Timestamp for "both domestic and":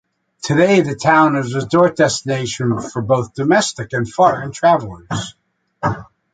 3.03-4.11